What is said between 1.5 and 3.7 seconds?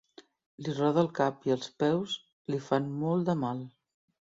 i els peus li fan molt de mal.